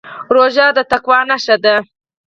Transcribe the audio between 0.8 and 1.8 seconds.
تقوا نښه ده.